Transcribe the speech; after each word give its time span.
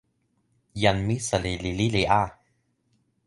jan 0.83 0.97
Misali 1.07 1.53
li 1.63 1.71
lili 1.79 2.03
a. 2.21 2.23